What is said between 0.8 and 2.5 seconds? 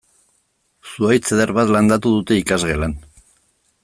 Zuhaitz eder bat landatu dute